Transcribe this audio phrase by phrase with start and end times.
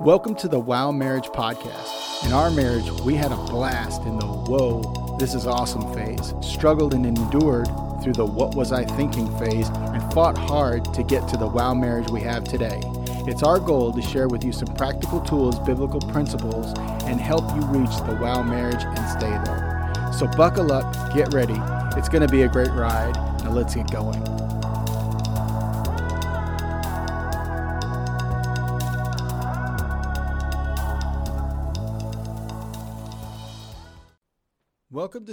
[0.00, 2.26] Welcome to the Wow Marriage Podcast.
[2.26, 6.94] In our marriage, we had a blast in the whoa, this is awesome phase, struggled
[6.94, 7.68] and endured
[8.02, 11.74] through the what was I thinking phase, and fought hard to get to the wow
[11.74, 12.82] marriage we have today.
[13.28, 17.62] It's our goal to share with you some practical tools, biblical principles, and help you
[17.66, 20.12] reach the wow marriage and stay there.
[20.12, 21.56] So buckle up, get ready.
[21.96, 23.14] It's going to be a great ride.
[23.44, 24.22] Now let's get going.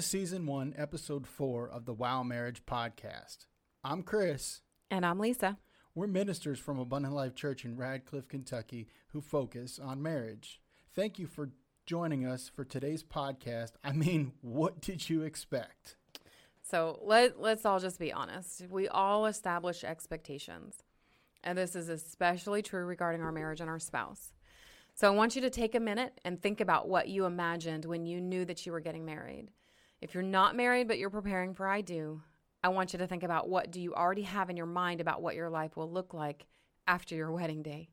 [0.01, 3.45] To Season 1, Episode 4 of the Wow Marriage Podcast.
[3.83, 4.61] I'm Chris.
[4.89, 5.59] And I'm Lisa.
[5.93, 10.59] We're ministers from Abundant Life Church in Radcliff, Kentucky, who focus on marriage.
[10.95, 11.51] Thank you for
[11.85, 13.73] joining us for today's podcast.
[13.83, 15.97] I mean, what did you expect?
[16.63, 18.63] So let, let's all just be honest.
[18.71, 20.77] We all establish expectations.
[21.43, 24.33] And this is especially true regarding our marriage and our spouse.
[24.95, 28.07] So I want you to take a minute and think about what you imagined when
[28.07, 29.51] you knew that you were getting married.
[30.01, 32.21] If you're not married but you're preparing for I do,
[32.63, 35.21] I want you to think about what do you already have in your mind about
[35.21, 36.47] what your life will look like
[36.87, 37.89] after your wedding day.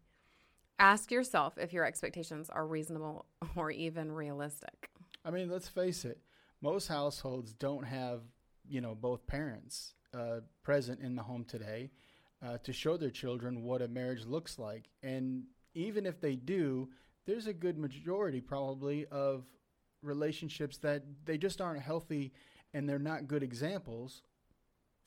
[0.78, 4.90] Ask yourself if your expectations are reasonable or even realistic.
[5.24, 6.18] I mean, let's face it.
[6.62, 8.22] Most households don't have,
[8.68, 11.90] you know, both parents uh, present in the home today
[12.44, 14.88] uh, to show their children what a marriage looks like.
[15.02, 16.88] And even if they do,
[17.26, 19.44] there's a good majority probably of
[20.02, 22.32] relationships that they just aren't healthy
[22.74, 24.22] and they're not good examples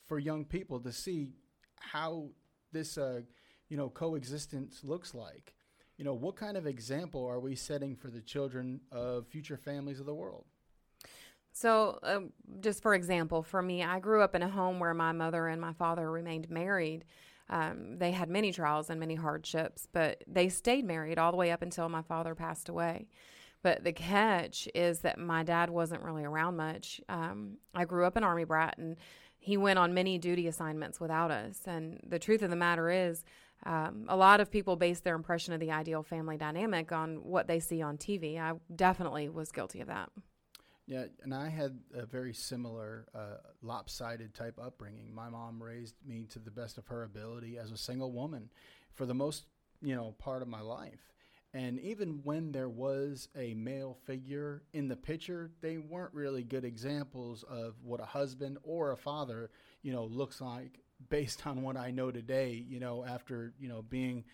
[0.06, 1.28] for young people to see
[1.76, 2.28] how
[2.72, 3.20] this uh,
[3.68, 5.54] you know coexistence looks like.
[5.96, 10.00] You know what kind of example are we setting for the children of future families
[10.00, 10.44] of the world?
[11.52, 15.12] So um, just for example for me i grew up in a home where my
[15.12, 17.04] mother and my father remained married.
[17.50, 21.50] Um, they had many trials and many hardships, but they stayed married all the way
[21.50, 23.08] up until my father passed away.
[23.62, 27.00] But the catch is that my dad wasn't really around much.
[27.08, 28.96] Um, I grew up an Army brat, and
[29.38, 31.60] he went on many duty assignments without us.
[31.66, 33.24] And the truth of the matter is,
[33.64, 37.46] um, a lot of people base their impression of the ideal family dynamic on what
[37.46, 38.38] they see on TV.
[38.38, 40.10] I definitely was guilty of that.
[40.86, 45.14] Yeah, and I had a very similar uh, lopsided type upbringing.
[45.14, 48.50] My mom raised me to the best of her ability as a single woman
[48.92, 49.46] for the most,
[49.80, 51.12] you know, part of my life.
[51.54, 56.64] And even when there was a male figure in the picture, they weren't really good
[56.64, 59.50] examples of what a husband or a father,
[59.82, 60.78] you know, looks like
[61.10, 64.24] based on what I know today, you know, after, you know, being,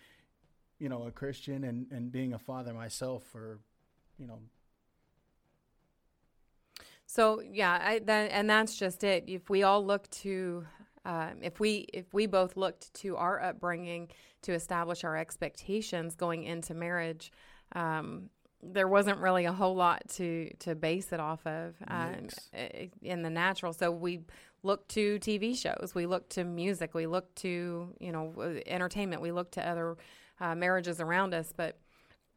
[0.79, 3.59] you know, a Christian and, and being a father myself for,
[4.17, 4.39] you know,
[7.05, 9.23] so yeah, I, that, and that's just it.
[9.25, 10.67] If we all look to,
[11.05, 14.09] um, if we if we both looked to our upbringing
[14.43, 17.31] to establish our expectations going into marriage,
[17.73, 18.29] um,
[18.61, 22.27] there wasn't really a whole lot to to base it off of um,
[23.01, 23.73] in the natural.
[23.73, 24.21] So we
[24.63, 28.33] look to TV shows, we look to music, we look to you know
[28.67, 29.97] entertainment, we look to other
[30.39, 31.77] uh, marriages around us, but.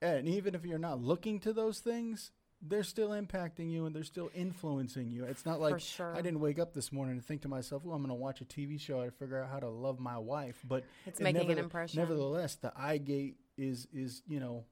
[0.00, 4.04] And even if you're not looking to those things, they're still impacting you and they're
[4.04, 5.24] still influencing you.
[5.24, 6.14] It's not like sure.
[6.14, 8.40] I didn't wake up this morning and think to myself, "Oh, I'm going to watch
[8.40, 11.52] a TV show to figure out how to love my wife." But it's making never,
[11.52, 11.98] an impression.
[12.00, 14.64] Nevertheless, the eye gate is is you know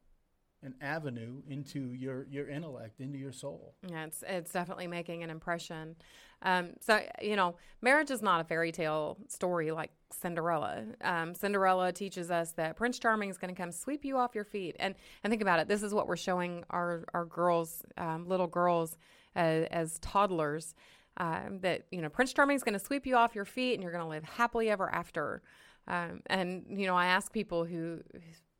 [0.62, 3.74] an avenue into your your intellect, into your soul.
[3.88, 5.96] Yeah, it's it's definitely making an impression.
[6.42, 10.84] Um, so you know, marriage is not a fairy tale story like Cinderella.
[11.02, 14.44] Um, Cinderella teaches us that Prince Charming is going to come sweep you off your
[14.44, 15.68] feet, and and think about it.
[15.68, 18.96] This is what we're showing our our girls, um, little girls,
[19.34, 20.74] as, as toddlers.
[21.16, 23.82] Um, that you know, Prince Charming is going to sweep you off your feet, and
[23.82, 25.42] you're going to live happily ever after.
[25.86, 28.00] Um, and you know, I ask people who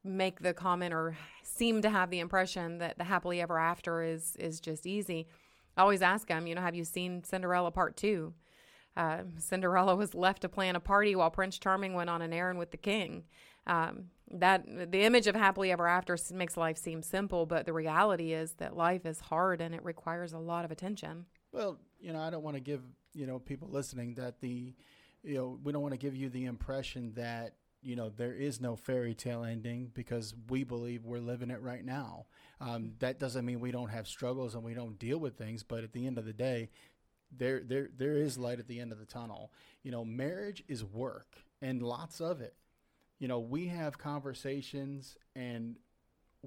[0.03, 4.37] make the comment or seem to have the impression that the happily ever after is
[4.37, 5.27] is just easy.
[5.77, 8.35] I always ask them, you know, have you seen Cinderella Part Two?
[8.97, 12.59] Uh, Cinderella was left to plan a party while Prince Charming went on an errand
[12.59, 13.25] with the king.
[13.67, 18.33] Um, that the image of happily ever after makes life seem simple, but the reality
[18.33, 21.27] is that life is hard and it requires a lot of attention.
[21.53, 24.73] Well, you know, I don't want to give you know people listening that the
[25.23, 28.61] you know we don't want to give you the impression that you know there is
[28.61, 32.27] no fairy tale ending because we believe we're living it right now.
[32.61, 35.85] Um, that doesn't mean we don't have struggles and we don't deal with things but
[35.85, 36.71] at the end of the day
[37.37, 39.53] there there there is light at the end of the tunnel.
[39.83, 42.55] You know marriage is work and lots of it.
[43.19, 45.77] You know we have conversations and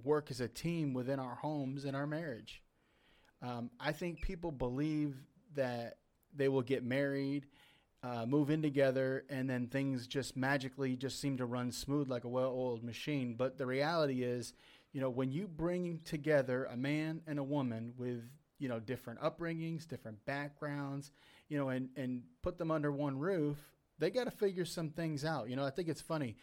[0.03, 2.61] work as a team within our homes and our marriage.
[3.41, 5.15] Um, i think people believe
[5.55, 5.97] that
[6.35, 7.45] they will get married
[8.03, 12.25] uh, move in together, and then things just magically just seem to run smooth like
[12.25, 13.35] a well-oiled machine.
[13.37, 14.53] But the reality is,
[14.91, 18.21] you know, when you bring together a man and a woman with,
[18.59, 21.11] you know, different upbringings, different backgrounds,
[21.47, 23.57] you know, and, and put them under one roof,
[23.99, 25.49] they got to figure some things out.
[25.49, 26.35] You know, I think it's funny.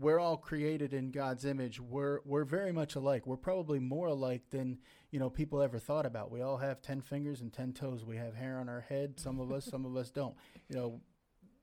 [0.00, 1.78] We're all created in God's image.
[1.78, 3.26] We're we're very much alike.
[3.26, 4.78] We're probably more alike than
[5.12, 6.32] you know people ever thought about.
[6.32, 8.04] We all have ten fingers and ten toes.
[8.04, 9.20] We have hair on our head.
[9.20, 10.34] Some of us, some of us don't.
[10.68, 11.00] You know,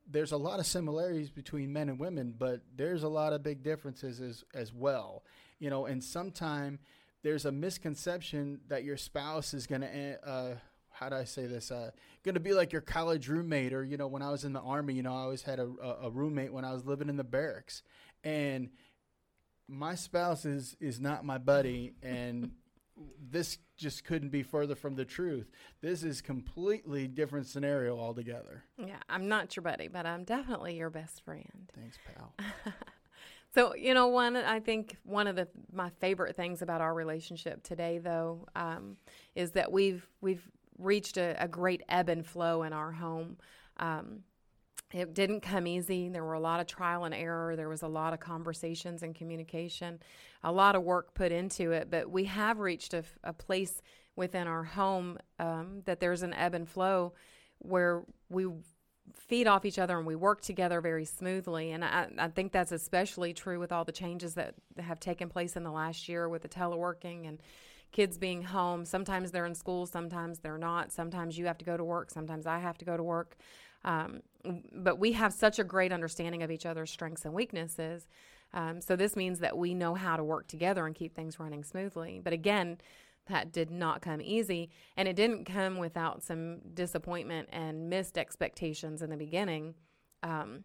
[0.10, 3.64] there's a lot of similarities between men and women, but there's a lot of big
[3.64, 5.24] differences as as well.
[5.58, 6.80] You know, and sometimes
[7.24, 10.56] there's a misconception that your spouse is going to eh, uh,
[10.92, 11.72] how do I say this?
[11.72, 11.92] Uh,
[12.24, 14.62] going to be like your college roommate, or you know, when I was in the
[14.62, 15.70] army, you know, I always had a,
[16.04, 17.82] a roommate when I was living in the barracks,
[18.24, 18.70] and
[19.68, 22.52] my spouse is is not my buddy, and
[23.32, 25.50] this just couldn't be further from the truth.
[25.82, 28.64] This is completely different scenario altogether.
[28.78, 31.72] Yeah, I'm not your buddy, but I'm definitely your best friend.
[31.74, 32.34] Thanks, pal.
[33.54, 37.64] so you know, one I think one of the my favorite things about our relationship
[37.64, 38.98] today, though, um,
[39.36, 43.38] is that we've we've reached a, a, great ebb and flow in our home.
[43.78, 44.22] Um,
[44.92, 46.10] it didn't come easy.
[46.10, 47.56] There were a lot of trial and error.
[47.56, 50.00] There was a lot of conversations and communication,
[50.44, 51.92] a lot of work put into it.
[51.92, 53.82] But we have reached a, a place
[54.16, 57.14] within our home um, that there's an ebb and flow
[57.60, 58.48] where we
[59.16, 61.72] feed off each other and we work together very smoothly.
[61.72, 65.56] And I, I, think that's especially true with all the changes that have taken place
[65.56, 67.42] in the last year with the teleworking and
[67.92, 68.86] kids being home.
[68.86, 70.92] Sometimes they're in school, sometimes they're not.
[70.92, 73.36] Sometimes you have to go to work, sometimes I have to go to work.
[73.84, 74.22] Um,
[74.74, 78.08] but we have such a great understanding of each other's strengths and weaknesses.
[78.54, 81.64] Um, so this means that we know how to work together and keep things running
[81.64, 82.20] smoothly.
[82.24, 82.78] But again,
[83.28, 84.70] that did not come easy.
[84.98, 89.76] And it didn't come without some disappointment and missed expectations in the beginning.
[90.24, 90.64] Um,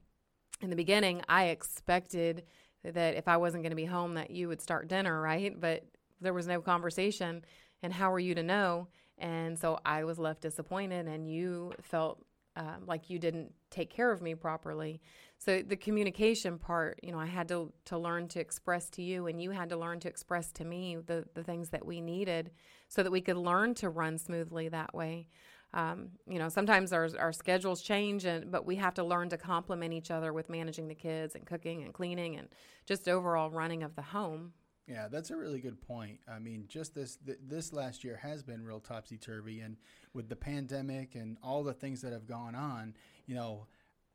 [0.61, 2.45] in the beginning, I expected
[2.83, 5.59] that if I wasn't going to be home, that you would start dinner, right?
[5.59, 5.85] But
[6.21, 7.45] there was no conversation.
[7.83, 8.89] And how were you to know?
[9.19, 12.25] And so I was left disappointed, and you felt
[12.57, 15.01] um, like you didn't take care of me properly.
[15.39, 19.27] So the communication part, you know, I had to to learn to express to you,
[19.27, 22.51] and you had to learn to express to me the the things that we needed,
[22.89, 25.29] so that we could learn to run smoothly that way.
[25.73, 29.37] Um, you know, sometimes our our schedules change, and but we have to learn to
[29.37, 32.49] complement each other with managing the kids and cooking and cleaning and
[32.87, 34.53] just overall running of the home.
[34.87, 36.19] Yeah, that's a really good point.
[36.29, 39.77] I mean, just this th- this last year has been real topsy turvy, and
[40.13, 42.95] with the pandemic and all the things that have gone on,
[43.27, 43.67] you know,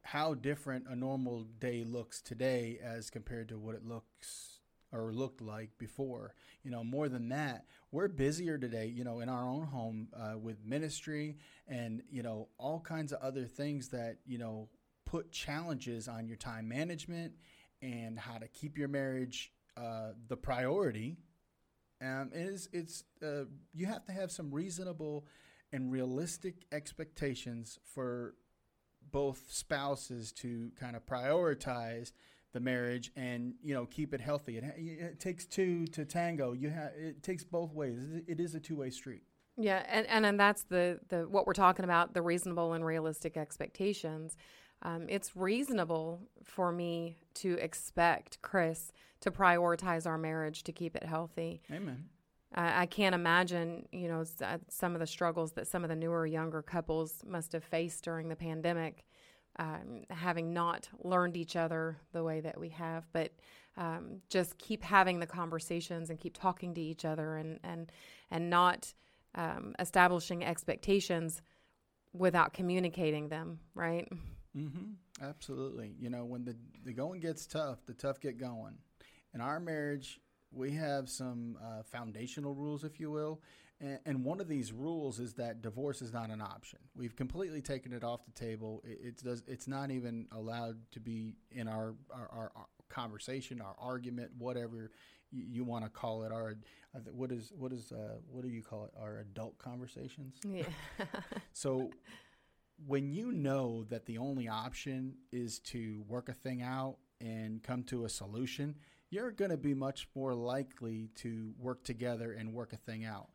[0.03, 4.59] how different a normal day looks today as compared to what it looks
[4.91, 6.35] or looked like before.
[6.63, 8.85] You know, more than that, we're busier today.
[8.85, 11.37] You know, in our own home uh, with ministry
[11.67, 14.69] and you know all kinds of other things that you know
[15.05, 17.33] put challenges on your time management
[17.81, 21.17] and how to keep your marriage uh, the priority
[22.01, 25.25] um, is it's uh, you have to have some reasonable
[25.71, 28.35] and realistic expectations for
[29.11, 32.11] both spouses to kind of prioritize
[32.51, 34.57] the marriage and you know keep it healthy.
[34.57, 36.53] It, it takes two to tango.
[36.53, 37.99] You have it takes both ways.
[38.27, 39.23] It is a two way street.
[39.57, 43.37] Yeah, and, and and that's the the what we're talking about the reasonable and realistic
[43.37, 44.35] expectations.
[44.81, 48.91] Um, it's reasonable for me to expect Chris
[49.21, 51.61] to prioritize our marriage to keep it healthy.
[51.71, 52.05] Amen.
[52.53, 55.95] I, I can't imagine, you know, uh, some of the struggles that some of the
[55.95, 59.05] newer, younger couples must have faced during the pandemic,
[59.57, 63.05] um, having not learned each other the way that we have.
[63.11, 63.31] But
[63.77, 67.91] um, just keep having the conversations and keep talking to each other, and and
[68.31, 68.93] and not
[69.35, 71.41] um, establishing expectations
[72.13, 73.59] without communicating them.
[73.75, 74.07] Right.
[74.57, 75.25] Mm-hmm.
[75.25, 75.93] Absolutely.
[75.99, 78.75] You know, when the the going gets tough, the tough get going.
[79.33, 80.19] In our marriage,
[80.51, 83.41] we have some uh, foundational rules, if you will.
[83.81, 86.79] And, and, one of these rules is that divorce is not an option.
[86.95, 88.81] We've completely taken it off the table.
[88.83, 89.43] It, it does.
[89.47, 94.91] It's not even allowed to be in our our, our, our conversation, our argument, whatever
[95.31, 96.31] you, you want to call it.
[96.31, 96.57] Our
[96.93, 98.91] uh, what is what is uh, what do you call it?
[98.99, 100.35] Our adult conversations.
[100.43, 100.63] Yeah.
[101.53, 101.91] so
[102.85, 107.83] when you know that the only option is to work a thing out and come
[107.83, 108.75] to a solution,
[109.09, 113.29] you're going to be much more likely to work together and work a thing out.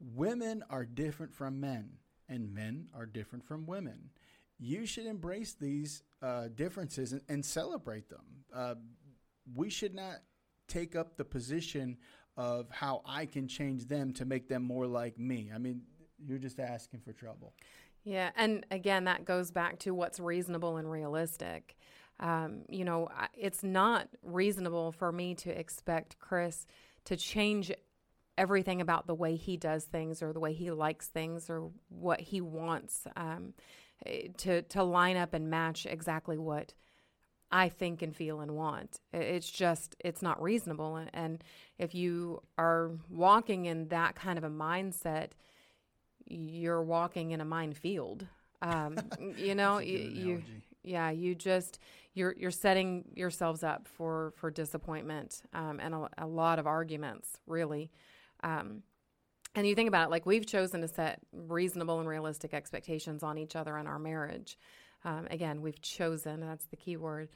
[0.00, 1.90] Women are different from men,
[2.28, 4.10] and men are different from women.
[4.58, 8.24] You should embrace these uh, differences and, and, celebrate them.
[8.54, 8.74] Uh,
[9.54, 10.16] we should not
[10.68, 11.96] take up the position
[12.36, 15.50] of how I can change them to make them more like me.
[15.54, 15.82] I mean,
[16.24, 17.54] you're just asking for trouble.
[18.04, 21.76] Yeah, and again, that goes back to what's reasonable and realistic.
[22.18, 26.66] Um, you know, it's not reasonable for me to expect Chris
[27.04, 27.72] to change
[28.38, 32.20] everything about the way he does things or the way he likes things or what
[32.20, 33.52] he wants um,
[34.06, 36.72] eh, to to line up and match exactly what
[37.52, 39.00] I think and feel and want.
[39.12, 41.04] It's just it's not reasonable.
[41.12, 41.42] And
[41.78, 45.30] if you are walking in that kind of a mindset,
[46.30, 48.26] you're walking in a minefield.
[48.62, 48.96] Um,
[49.36, 50.42] you know, you, you
[50.82, 51.78] yeah, you just
[52.14, 57.38] you're you're setting yourselves up for for disappointment um, and a, a, lot of arguments,
[57.46, 57.90] really.
[58.42, 58.82] Um,
[59.54, 63.36] and you think about it, like we've chosen to set reasonable and realistic expectations on
[63.36, 64.56] each other in our marriage.
[65.04, 66.40] Um, again, we've chosen.
[66.40, 67.28] That's the key word.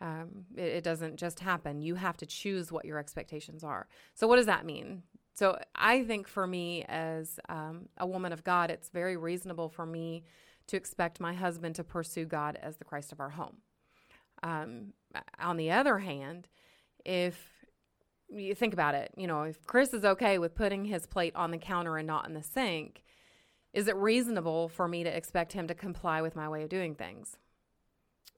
[0.00, 1.80] Um, it, it doesn't just happen.
[1.80, 3.86] You have to choose what your expectations are.
[4.14, 5.02] So, what does that mean?
[5.34, 9.86] So, I think for me, as um, a woman of God, it's very reasonable for
[9.86, 10.24] me
[10.66, 13.58] to expect my husband to pursue God as the Christ of our home.
[14.42, 14.92] Um,
[15.38, 16.48] on the other hand,
[17.04, 17.66] if
[18.28, 21.50] you think about it, you know, if Chris is okay with putting his plate on
[21.50, 23.02] the counter and not in the sink,
[23.72, 26.94] is it reasonable for me to expect him to comply with my way of doing
[26.94, 27.36] things?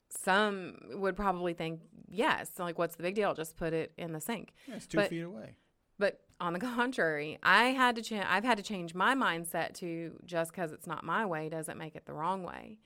[0.08, 2.52] Some would probably think yes.
[2.58, 3.34] Like, what's the big deal?
[3.34, 4.52] Just put it in the sink.
[4.68, 5.54] Yeah, it's two but, feet away.
[5.98, 8.24] But on the contrary, I had to change.
[8.28, 11.96] I've had to change my mindset to just because it's not my way doesn't make
[11.96, 12.78] it the wrong way.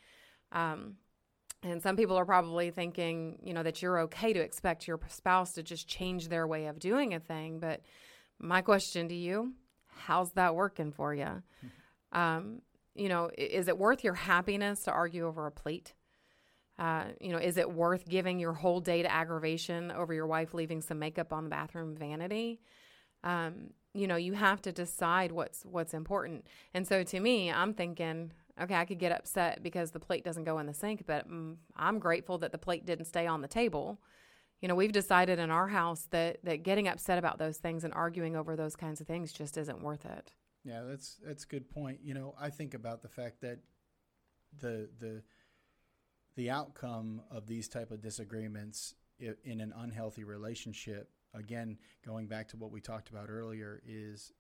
[0.52, 0.96] Um,
[1.62, 5.54] and some people are probably thinking, you know, that you're okay to expect your spouse
[5.54, 7.58] to just change their way of doing a thing.
[7.58, 7.82] But
[8.38, 9.54] my question to you,
[9.88, 11.42] how's that working for you?
[12.10, 12.62] Um,
[12.94, 15.92] you know, is it worth your happiness to argue over a plate?
[16.78, 20.54] Uh, you know, is it worth giving your whole day to aggravation over your wife
[20.54, 22.60] leaving some makeup on the bathroom vanity?
[23.24, 26.46] Um, you know, you have to decide what's what's important.
[26.74, 30.44] And so to me, I'm thinking, okay, I could get upset because the plate doesn't
[30.44, 33.48] go in the sink, but mm, I'm grateful that the plate didn't stay on the
[33.48, 33.98] table.
[34.60, 37.94] You know, we've decided in our house that that getting upset about those things and
[37.94, 40.32] arguing over those kinds of things just isn't worth it.
[40.64, 42.00] Yeah, that's that's a good point.
[42.02, 43.58] You know, I think about the fact that
[44.60, 45.22] the the
[46.36, 52.56] the outcome of these type of disagreements in an unhealthy relationship again going back to
[52.56, 54.32] what we talked about earlier is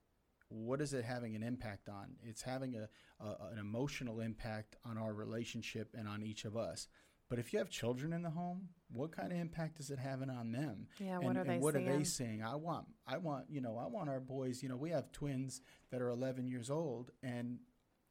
[0.48, 2.88] what is it having an impact on it's having a,
[3.24, 6.88] a, an emotional impact on our relationship and on each of us
[7.28, 10.30] but if you have children in the home what kind of impact is it having
[10.30, 11.88] on them yeah and, what are they what seeing?
[11.88, 14.76] are they seeing i want i want you know i want our boys you know
[14.76, 17.58] we have twins that are 11 years old and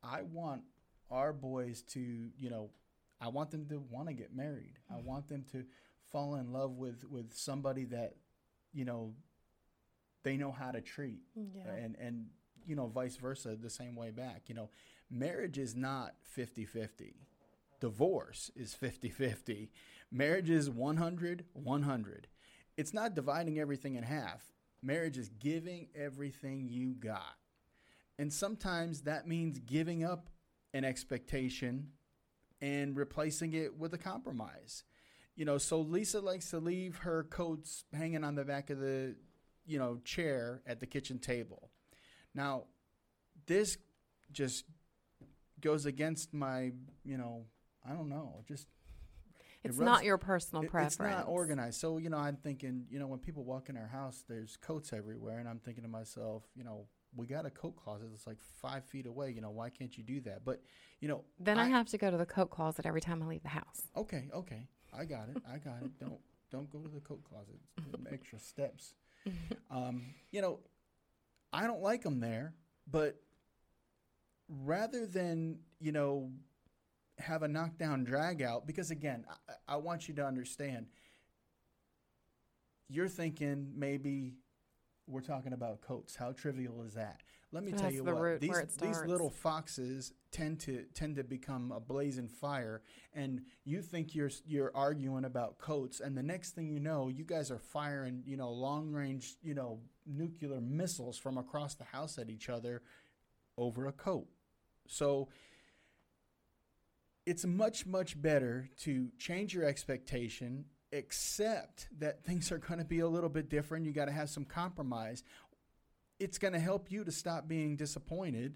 [0.04, 0.62] i want
[1.10, 2.00] our boys to
[2.38, 2.70] you know
[3.20, 4.80] I want them to want to get married.
[4.92, 4.96] Mm-hmm.
[4.96, 5.64] I want them to
[6.12, 8.16] fall in love with with somebody that
[8.74, 9.14] you know
[10.24, 11.72] they know how to treat, yeah.
[11.74, 12.28] and and
[12.66, 14.44] you know vice versa the same way back.
[14.48, 14.70] You know,
[15.10, 17.14] marriage is not 50-50.
[17.80, 19.70] Divorce is 50-50.
[20.12, 22.28] Marriage is 100 100.
[22.76, 24.44] It's not dividing everything in half.
[24.82, 27.38] Marriage is giving everything you got.
[28.20, 30.30] And sometimes that means giving up
[30.74, 31.90] an expectation
[32.62, 34.84] and replacing it with a compromise.
[35.38, 39.15] You know, so Lisa likes to leave her coats hanging on the back of the,
[39.65, 41.70] you know, chair at the kitchen table.
[42.34, 42.63] Now,
[43.46, 43.77] this
[44.32, 44.65] just
[45.62, 46.72] goes against my,
[47.06, 47.46] you know,
[47.88, 48.67] I don't know, just
[49.63, 50.94] it's it not your personal it, preference.
[50.94, 51.79] It's not organized.
[51.79, 54.94] So, you know, I'm thinking, you know, when people walk in our house, there's coats
[54.94, 55.39] everywhere.
[55.39, 58.86] And I'm thinking to myself, you know, we got a coat closet that's like five
[58.86, 59.32] feet away.
[59.32, 60.46] You know, why can't you do that?
[60.46, 60.62] But
[61.00, 63.27] you know, then I, I have to go to the coat closet every time I
[63.27, 63.82] leave the house.
[63.96, 65.41] Okay, okay, I got it.
[65.51, 65.91] I got it.
[66.00, 67.60] Don't don't go to the coat closet.
[68.12, 68.94] extra steps.
[69.70, 70.60] Um, you know,
[71.51, 72.53] I don't like them there,
[72.89, 73.20] but
[74.63, 76.32] rather than you know
[77.17, 79.25] have a knockdown drag out, because again,
[79.67, 80.86] I, I want you to understand.
[82.89, 84.36] You're thinking maybe
[85.08, 86.16] we're talking about coats.
[86.16, 87.22] How trivial is that?
[87.54, 91.24] Let me That's tell you the what these these little foxes tend to tend to
[91.24, 92.82] become a blazing fire,
[93.14, 97.24] and you think you're you're arguing about coats, and the next thing you know, you
[97.24, 102.18] guys are firing you know long range you know nuclear missiles from across the house
[102.18, 102.82] at each other
[103.58, 104.28] over a coat.
[104.88, 105.30] So
[107.26, 113.00] it's much much better to change your expectation accept that things are going to be
[113.00, 113.86] a little bit different.
[113.86, 115.24] You got to have some compromise.
[116.20, 118.56] It's going to help you to stop being disappointed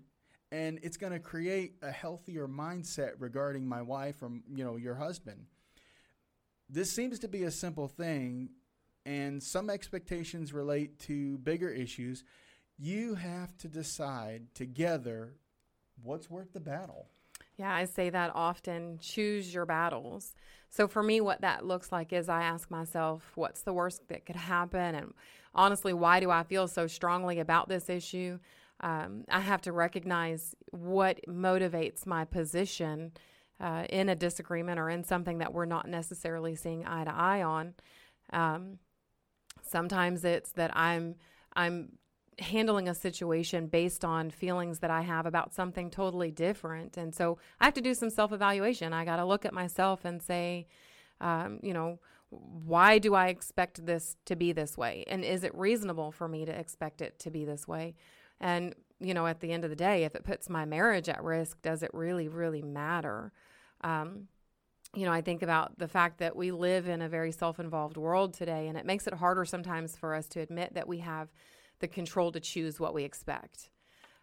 [0.51, 4.95] and it's going to create a healthier mindset regarding my wife or you know your
[4.95, 5.45] husband.
[6.69, 8.49] This seems to be a simple thing
[9.05, 12.23] and some expectations relate to bigger issues.
[12.77, 15.35] You have to decide together
[16.03, 17.07] what's worth the battle.
[17.61, 18.97] Yeah, I say that often.
[18.99, 20.33] Choose your battles.
[20.71, 24.25] So for me, what that looks like is I ask myself, what's the worst that
[24.25, 24.95] could happen?
[24.95, 25.13] And
[25.53, 28.39] honestly, why do I feel so strongly about this issue?
[28.79, 33.11] Um, I have to recognize what motivates my position
[33.59, 37.43] uh, in a disagreement or in something that we're not necessarily seeing eye to eye
[37.43, 37.75] on.
[38.33, 38.79] Um,
[39.61, 41.13] sometimes it's that I'm
[41.55, 41.99] I'm
[42.41, 47.37] handling a situation based on feelings that I have about something totally different, and so
[47.59, 48.93] I have to do some self evaluation.
[48.93, 50.67] I got to look at myself and say,
[51.19, 55.55] um, you know, why do I expect this to be this way, and is it
[55.55, 57.95] reasonable for me to expect it to be this way?
[58.39, 61.23] And you know, at the end of the day, if it puts my marriage at
[61.23, 63.31] risk, does it really, really matter?
[63.81, 64.27] Um,
[64.93, 67.97] you know, I think about the fact that we live in a very self involved
[67.97, 71.29] world today, and it makes it harder sometimes for us to admit that we have
[71.81, 73.69] the control to choose what we expect.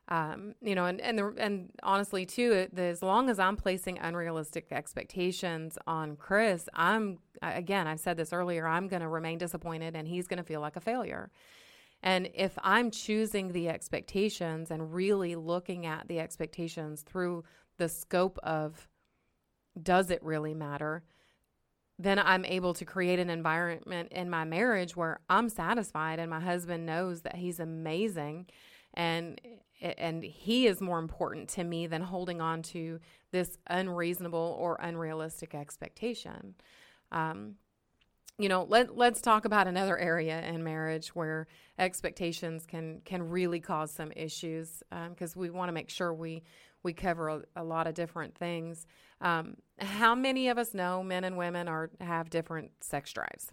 [0.09, 3.99] Um, you know, and and the, and honestly, too, the, as long as I'm placing
[3.99, 9.95] unrealistic expectations on Chris, I'm again, I've said this earlier, I'm going to remain disappointed,
[9.95, 11.31] and he's going to feel like a failure.
[12.03, 17.45] And if I'm choosing the expectations and really looking at the expectations through
[17.77, 18.89] the scope of
[19.81, 21.05] does it really matter?
[21.99, 26.41] Then I'm able to create an environment in my marriage where I'm satisfied and my
[26.41, 28.47] husband knows that he's amazing
[28.95, 29.41] and
[29.81, 32.99] and he is more important to me than holding on to
[33.31, 36.55] this unreasonable or unrealistic expectation.
[37.13, 37.55] Um,
[38.39, 43.61] you know, let let's talk about another area in marriage where expectations can can really
[43.61, 46.43] cause some issues because um, we want to make sure we
[46.83, 48.87] we cover a, a lot of different things.
[49.21, 53.53] Um, how many of us know men and women are have different sex drives?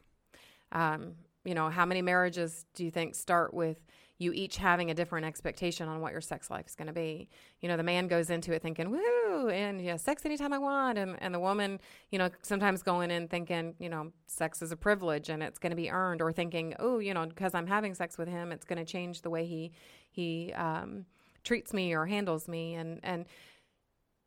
[0.72, 3.78] Um, you know, how many marriages do you think start with
[4.18, 7.30] you each having a different expectation on what your sex life is going to be?
[7.62, 10.98] You know, the man goes into it thinking, woo, and yeah, sex anytime I want.
[10.98, 11.80] And, and the woman,
[12.10, 15.72] you know, sometimes going in thinking, you know, sex is a privilege and it's going
[15.72, 18.66] to be earned, or thinking, oh, you know, because I'm having sex with him, it's
[18.66, 19.72] going to change the way he,
[20.10, 21.06] he, um,
[21.46, 23.26] treats me or handles me and and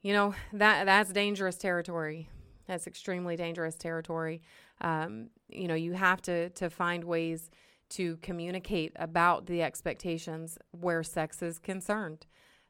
[0.02, 2.28] you know that that's dangerous territory.
[2.66, 4.42] That's extremely dangerous territory.
[4.80, 7.50] Um, you know you have to to find ways
[7.90, 12.26] to communicate about the expectations where sex is concerned.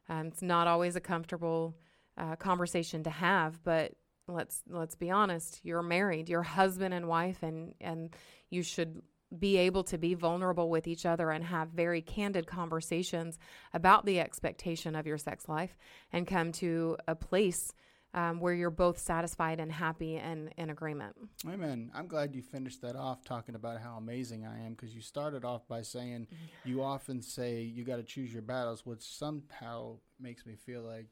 [0.07, 1.75] Um, it's not always a comfortable
[2.17, 3.93] uh, conversation to have but
[4.27, 8.15] let's let's be honest you're married you're husband and wife and and
[8.49, 9.01] you should
[9.37, 13.37] be able to be vulnerable with each other and have very candid conversations
[13.73, 15.77] about the expectation of your sex life
[16.11, 17.73] and come to a place
[18.13, 21.15] um, where you're both satisfied and happy and in agreement.
[21.47, 21.91] Amen.
[21.93, 25.45] I'm glad you finished that off talking about how amazing I am because you started
[25.45, 26.27] off by saying
[26.65, 31.05] you often say you got to choose your battles, which somehow makes me feel like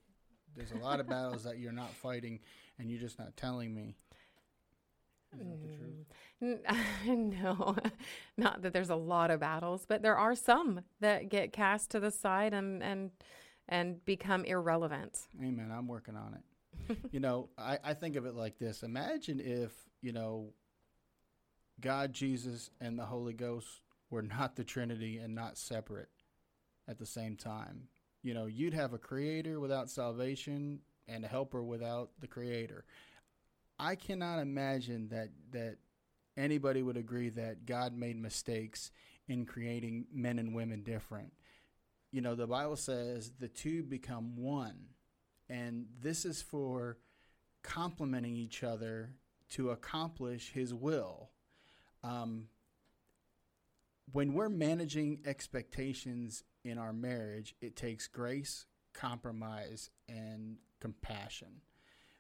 [0.55, 2.39] there's a lot of battles that you're not fighting
[2.79, 3.95] and you're just not telling me.
[7.05, 7.75] no,
[8.37, 11.99] not that there's a lot of battles, but there are some that get cast to
[11.99, 13.11] the side and and
[13.67, 15.27] and become irrelevant.
[15.41, 15.71] Amen.
[15.75, 16.97] I'm working on it.
[17.11, 18.83] you know, I, I think of it like this.
[18.83, 19.71] Imagine if,
[20.01, 20.53] you know,
[21.81, 23.67] God, Jesus, and the Holy Ghost
[24.09, 26.09] were not the Trinity and not separate
[26.87, 27.89] at the same time.
[28.23, 32.85] You know, you'd have a creator without salvation and a helper without the creator.
[33.79, 35.77] I cannot imagine that that
[36.37, 38.91] anybody would agree that God made mistakes
[39.27, 41.33] in creating men and women different.
[42.11, 44.77] You know, the Bible says the two become one,
[45.49, 46.97] and this is for
[47.63, 49.11] complementing each other
[49.49, 51.31] to accomplish His will.
[52.03, 52.45] Um,
[54.13, 61.61] when we're managing expectations in our marriage, it takes grace, compromise, and compassion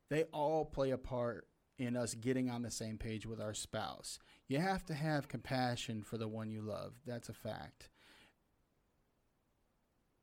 [0.09, 4.19] they all play a part in us getting on the same page with our spouse.
[4.47, 6.93] You have to have compassion for the one you love.
[7.05, 7.89] That's a fact.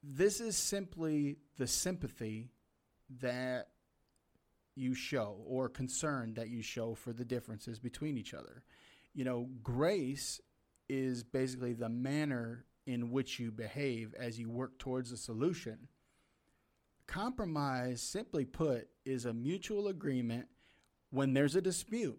[0.02, 2.50] This is simply the sympathy
[3.20, 3.68] that
[4.74, 8.64] you show or concern that you show for the differences between each other.
[9.14, 10.40] You know, grace
[10.88, 15.88] is basically the manner in which you behave as you work towards a solution.
[17.06, 20.48] Compromise, simply put, is a mutual agreement
[21.14, 22.18] when there's a dispute.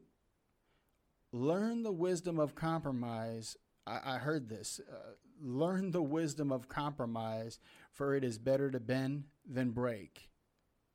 [1.32, 3.58] Learn the wisdom of compromise.
[3.86, 4.80] I, I heard this.
[4.90, 7.60] Uh, learn the wisdom of compromise,
[7.92, 10.30] for it is better to bend than break.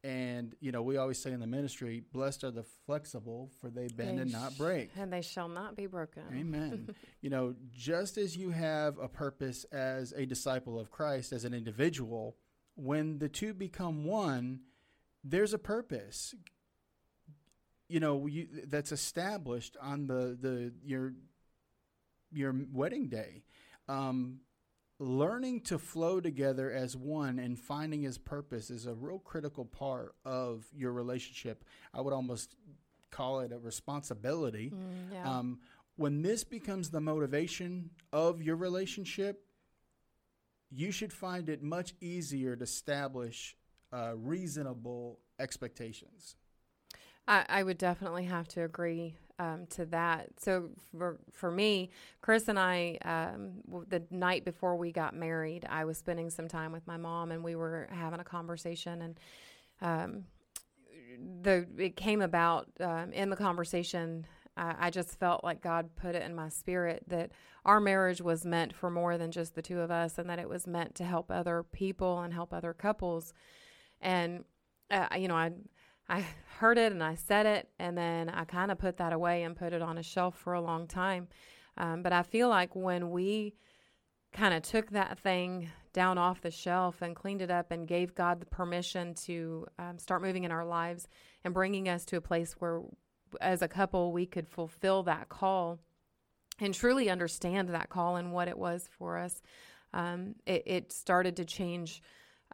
[0.02, 3.86] And, you know, we always say in the ministry, blessed are the flexible, for they
[3.88, 4.90] bend they and not break.
[4.96, 6.22] And they shall not be broken.
[6.32, 6.94] Amen.
[7.20, 11.52] you know, just as you have a purpose as a disciple of Christ, as an
[11.52, 12.36] individual,
[12.76, 14.60] when the two become one,
[15.22, 16.34] there's a purpose.
[17.90, 21.12] You know, you, that's established on the the your
[22.32, 23.42] your wedding day.
[23.88, 24.40] Um,
[25.00, 30.14] learning to flow together as one and finding his purpose is a real critical part
[30.24, 31.64] of your relationship.
[31.92, 32.54] I would almost
[33.10, 34.70] call it a responsibility.
[34.70, 35.38] Mm, yeah.
[35.38, 35.58] Um,
[35.96, 39.42] when this becomes the motivation of your relationship,
[40.70, 43.56] you should find it much easier to establish
[43.92, 46.36] uh, reasonable expectations.
[47.30, 50.28] I, I would definitely have to agree um, to that.
[50.38, 51.90] So for for me,
[52.20, 53.52] Chris and I, um,
[53.88, 57.42] the night before we got married, I was spending some time with my mom, and
[57.42, 59.20] we were having a conversation, and
[59.80, 60.24] um,
[61.42, 64.26] the it came about um, in the conversation.
[64.56, 67.30] I, I just felt like God put it in my spirit that
[67.64, 70.48] our marriage was meant for more than just the two of us, and that it
[70.48, 73.32] was meant to help other people and help other couples.
[74.00, 74.44] And
[74.90, 75.52] uh, you know, I
[76.10, 76.26] I
[76.58, 79.54] heard it and I said it, and then I kind of put that away and
[79.54, 81.28] put it on a shelf for a long time.
[81.78, 83.54] Um, but I feel like when we
[84.32, 88.14] kind of took that thing down off the shelf and cleaned it up and gave
[88.14, 91.08] God the permission to um, start moving in our lives
[91.44, 92.82] and bringing us to a place where,
[93.40, 95.78] as a couple, we could fulfill that call
[96.58, 99.40] and truly understand that call and what it was for us.
[99.92, 102.02] Um, it, it started to change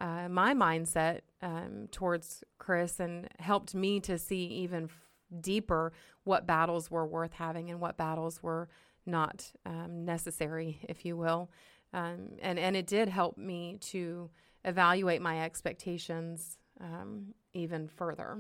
[0.01, 5.93] uh, my mindset um, towards Chris and helped me to see even f- deeper
[6.25, 8.69] what battles were worth having and what battles were
[9.07, 11.51] not um, necessary, if you will.
[11.93, 14.29] Um, and, and it did help me to
[14.65, 18.39] evaluate my expectations um, even further.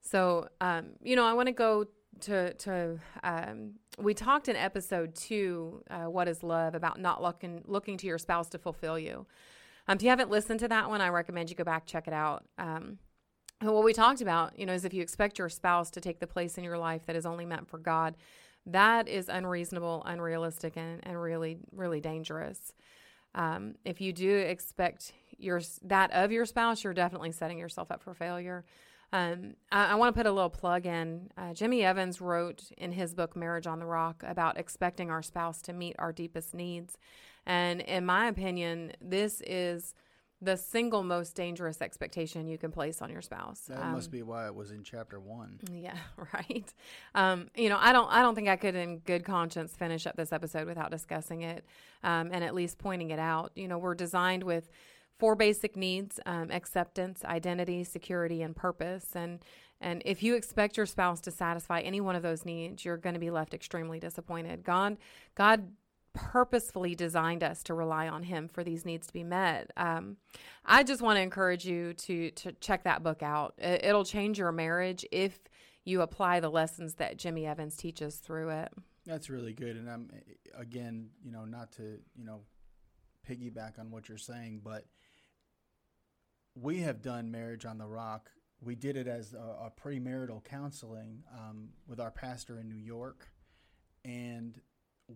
[0.00, 1.86] So, um, you know, I want to go
[2.20, 7.62] to, to um, we talked in episode two, uh, What is Love, about not looking,
[7.66, 9.26] looking to your spouse to fulfill you.
[9.88, 12.12] Um, if you haven't listened to that one, I recommend you go back check it
[12.12, 12.44] out.
[12.58, 12.98] Um,
[13.60, 16.26] what we talked about, you know, is if you expect your spouse to take the
[16.26, 18.16] place in your life that is only meant for God,
[18.66, 22.74] that is unreasonable, unrealistic, and, and really, really dangerous.
[23.34, 28.02] Um, if you do expect your that of your spouse, you're definitely setting yourself up
[28.02, 28.64] for failure.
[29.12, 31.30] Um, I, I want to put a little plug in.
[31.36, 35.62] Uh, Jimmy Evans wrote in his book Marriage on the Rock about expecting our spouse
[35.62, 36.98] to meet our deepest needs.
[37.48, 39.94] And in my opinion, this is
[40.40, 43.62] the single most dangerous expectation you can place on your spouse.
[43.62, 45.58] That um, must be why it was in chapter one.
[45.72, 45.96] Yeah,
[46.32, 46.72] right.
[47.14, 50.14] Um, you know, I don't, I don't think I could, in good conscience, finish up
[50.14, 51.64] this episode without discussing it
[52.04, 53.50] um, and at least pointing it out.
[53.56, 54.70] You know, we're designed with
[55.18, 59.16] four basic needs: um, acceptance, identity, security, and purpose.
[59.16, 59.40] And
[59.80, 63.14] and if you expect your spouse to satisfy any one of those needs, you're going
[63.14, 64.64] to be left extremely disappointed.
[64.64, 64.98] God,
[65.34, 65.68] God
[66.12, 69.70] purposefully designed us to rely on him for these needs to be met.
[69.76, 70.16] Um,
[70.64, 73.54] I just want to encourage you to to check that book out.
[73.58, 75.38] It, will change your marriage if
[75.84, 78.72] you apply the lessons that Jimmy Evans teaches through it.
[79.06, 80.10] That's really good, and I'm
[80.56, 82.42] again, you know, not to you know
[83.28, 84.84] piggyback on what you're saying, but
[86.54, 88.30] we have done marriage on the rock.
[88.60, 93.28] We did it as a, a premarital counseling um, with our pastor in New York,
[94.04, 94.60] and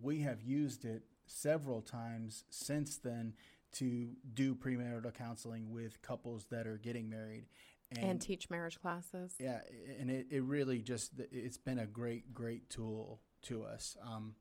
[0.01, 3.33] we have used it several times since then
[3.73, 7.45] to do premarital counseling with couples that are getting married
[7.91, 9.35] and, and teach marriage classes.
[9.39, 9.59] Yeah,
[9.99, 13.97] and it, it really just it's been a great great tool to us.
[14.05, 14.35] Um,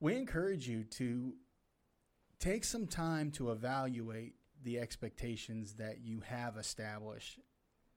[0.00, 1.34] we encourage you to
[2.38, 7.40] take some time to evaluate the expectations that you have established.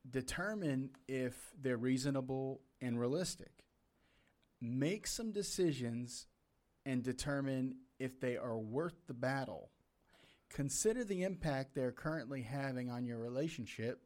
[0.10, 3.52] Determine if they're reasonable and realistic
[4.62, 6.28] make some decisions
[6.86, 9.70] and determine if they are worth the battle.
[10.50, 14.02] Consider the impact they're currently having on your relationship.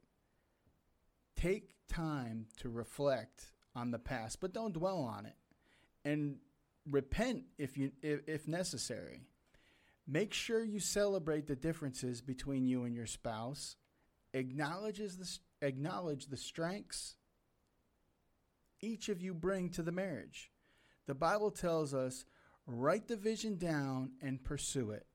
[1.35, 5.35] Take time to reflect on the past, but don't dwell on it.
[6.03, 6.37] And
[6.89, 9.21] repent if you if, if necessary.
[10.07, 13.75] Make sure you celebrate the differences between you and your spouse.
[14.33, 17.15] Acknowledges the, acknowledge the strengths
[18.81, 20.51] each of you bring to the marriage.
[21.07, 22.25] The Bible tells us
[22.65, 25.05] write the vision down and pursue it.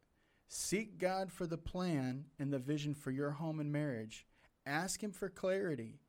[0.48, 4.26] Seek God for the plan and the vision for your home and marriage.
[4.64, 6.00] Ask Him for clarity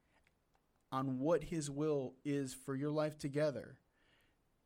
[0.91, 3.77] on what His will is for your life together.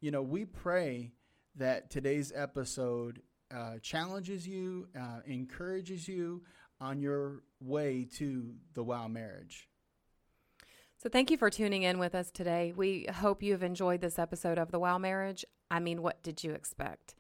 [0.02, 1.14] You know, we pray
[1.56, 3.22] that today's episode
[3.54, 6.44] uh, challenges you, uh, encourages you
[6.80, 9.70] on your way to the wow marriage.
[11.02, 12.74] So, thank you for tuning in with us today.
[12.76, 15.44] We hope you have enjoyed this episode of The Wow Marriage.
[15.72, 17.16] I mean, what did you expect?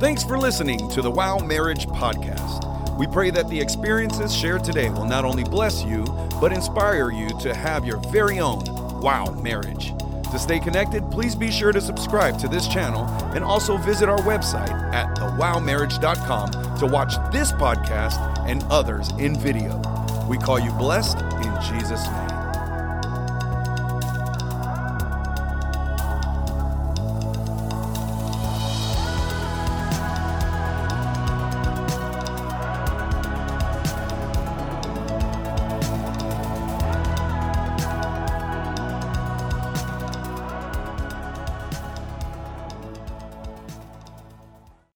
[0.00, 2.98] Thanks for listening to the Wow Marriage Podcast.
[2.98, 6.04] We pray that the experiences shared today will not only bless you,
[6.42, 8.64] but inspire you to have your very own
[9.00, 9.94] wow marriage.
[10.34, 13.04] To stay connected, please be sure to subscribe to this channel
[13.36, 19.80] and also visit our website at thewowmarriage.com to watch this podcast and others in video.
[20.28, 22.33] We call you blessed in Jesus' name.